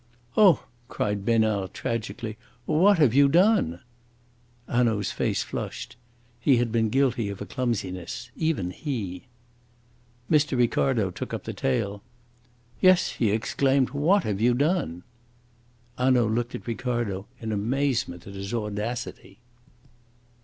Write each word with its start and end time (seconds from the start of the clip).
"Oh!" 0.35 0.65
cried 0.87 1.23
Besnard 1.25 1.75
tragically. 1.75 2.35
"What 2.65 2.97
have 2.97 3.13
you 3.13 3.27
done?" 3.29 3.81
Hanaud's 4.67 5.11
face 5.11 5.43
flushed. 5.43 5.95
He 6.39 6.57
had 6.57 6.71
been 6.71 6.89
guilty 6.89 7.29
of 7.29 7.39
a 7.39 7.45
clumsiness 7.45 8.31
even 8.35 8.71
he. 8.71 9.27
Mr. 10.27 10.57
Ricardo 10.57 11.11
took 11.11 11.35
up 11.35 11.43
the 11.43 11.53
tale. 11.53 12.01
"Yes," 12.79 13.09
he 13.11 13.29
exclaimed, 13.29 13.91
"what 13.91 14.23
have 14.23 14.41
you 14.41 14.55
done?" 14.55 15.03
Hanaud 15.99 16.29
looked 16.33 16.55
at 16.55 16.65
Ricardo 16.65 17.27
in 17.39 17.51
amazement 17.51 18.25
at 18.25 18.33
his 18.33 18.55
audacity. 18.55 19.37